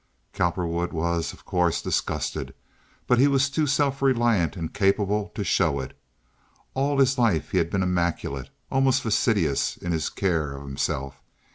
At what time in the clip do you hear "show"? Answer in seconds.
5.43-5.79